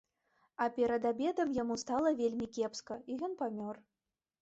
А 0.65 0.65
перад 0.77 1.05
абедам 1.11 1.53
яму 1.61 1.79
стала 1.83 2.17
вельмі 2.25 2.51
кепска, 2.59 3.01
і 3.11 3.23
ён 3.29 3.41
памёр. 3.45 3.75